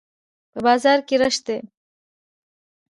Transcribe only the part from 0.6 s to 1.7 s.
بازار کښي رش دئ.